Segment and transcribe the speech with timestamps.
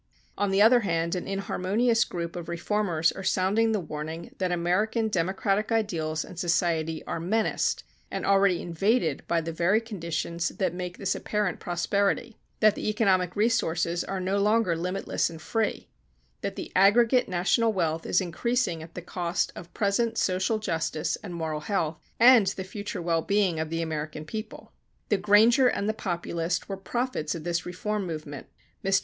[0.35, 5.09] On the other hand, an inharmonious group of reformers are sounding the warning that American
[5.09, 10.97] democratic ideals and society are menaced and already invaded by the very conditions that make
[10.97, 15.87] this apparent prosperity; that the economic resources are no longer limitless and free;
[16.41, 21.35] that the aggregate national wealth is increasing at the cost of present social justice and
[21.35, 24.71] moral health, and the future well being of the American people.
[25.09, 28.47] The Granger and the Populist were prophets of this reform movement.
[28.83, 28.99] Mr.